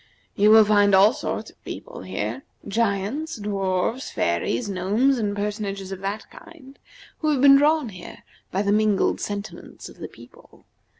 You 0.35 0.49
will 0.49 0.65
find 0.65 0.95
all 0.95 1.13
sorts 1.13 1.51
of 1.51 1.63
people 1.63 2.01
here: 2.01 2.41
giants, 2.67 3.35
dwarfs, 3.35 4.09
fairies, 4.09 4.67
gnomes, 4.67 5.19
and 5.19 5.35
personages 5.35 5.91
of 5.91 5.99
that 5.99 6.27
kind, 6.31 6.79
who 7.19 7.29
have 7.29 7.39
been 7.39 7.55
drawn 7.57 7.89
here 7.89 8.23
by 8.49 8.63
the 8.63 8.71
mingled 8.71 9.21
sentiments 9.21 9.89
of 9.89 9.99
the 9.99 10.07
people. 10.07 10.65